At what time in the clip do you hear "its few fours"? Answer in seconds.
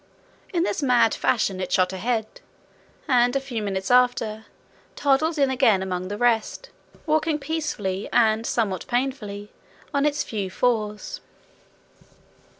10.07-11.21